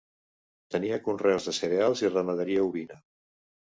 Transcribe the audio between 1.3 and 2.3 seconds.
de cereals i